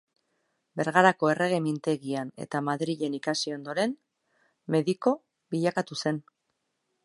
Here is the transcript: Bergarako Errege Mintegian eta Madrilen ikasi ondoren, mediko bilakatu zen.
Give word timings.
Bergarako 0.79 1.29
Errege 1.33 1.59
Mintegian 1.65 2.31
eta 2.45 2.63
Madrilen 2.69 3.19
ikasi 3.19 3.55
ondoren, 3.59 3.95
mediko 4.77 5.17
bilakatu 5.57 6.03
zen. 6.05 6.23